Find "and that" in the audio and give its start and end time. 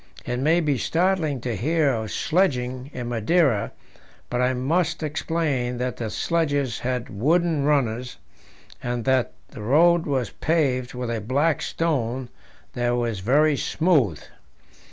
8.81-9.33